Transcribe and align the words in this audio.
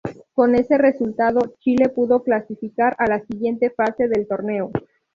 Con 0.33 0.55
ese 0.55 0.79
resultado 0.79 1.53
Chile 1.59 1.89
pudo 1.89 2.23
clasificar 2.23 2.95
a 2.97 3.05
la 3.05 3.19
siguiente 3.23 3.69
fase 3.69 4.07
del 4.07 4.25
torneo. 4.27 4.71